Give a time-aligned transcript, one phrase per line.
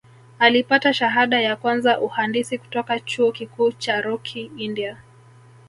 [0.39, 4.97] Alipata shahada ya kwanza uhandisi kutoka Chuo Kikuu cha Rokii India